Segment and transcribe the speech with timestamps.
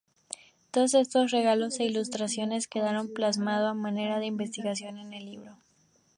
[0.71, 5.57] Todos estos regalos e ilustraciones quedaron plasmados a manera de investigación en el libro.